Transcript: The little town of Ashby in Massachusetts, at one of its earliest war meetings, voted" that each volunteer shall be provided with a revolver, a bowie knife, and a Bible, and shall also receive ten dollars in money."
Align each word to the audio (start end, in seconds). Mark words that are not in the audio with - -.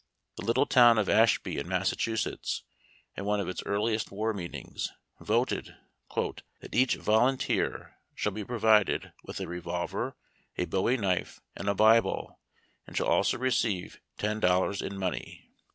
The 0.37 0.45
little 0.45 0.65
town 0.65 0.97
of 0.97 1.07
Ashby 1.09 1.59
in 1.59 1.67
Massachusetts, 1.67 2.63
at 3.15 3.23
one 3.23 3.39
of 3.39 3.47
its 3.47 3.61
earliest 3.67 4.11
war 4.11 4.33
meetings, 4.33 4.89
voted" 5.19 5.75
that 6.15 6.73
each 6.73 6.95
volunteer 6.95 7.97
shall 8.15 8.31
be 8.31 8.43
provided 8.43 9.13
with 9.23 9.39
a 9.39 9.45
revolver, 9.47 10.15
a 10.57 10.65
bowie 10.65 10.97
knife, 10.97 11.39
and 11.55 11.69
a 11.69 11.75
Bible, 11.75 12.39
and 12.87 12.97
shall 12.97 13.09
also 13.09 13.37
receive 13.37 14.01
ten 14.17 14.39
dollars 14.39 14.81
in 14.81 14.97
money." 14.97 15.47